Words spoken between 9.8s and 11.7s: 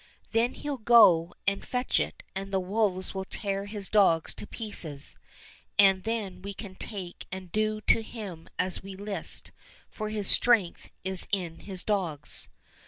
for his strength is in